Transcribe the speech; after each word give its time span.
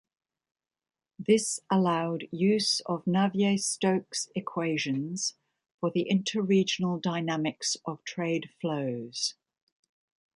This 1.19 1.59
allowed 1.69 2.23
use 2.31 2.79
of 2.87 3.05
Navier-Stokes 3.05 4.29
equations 4.33 5.35
for 5.79 5.91
the 5.91 6.07
interregional 6.11 6.99
dynamics 6.99 7.77
of 7.85 8.03
trade 8.03 8.49
flows. 8.59 9.35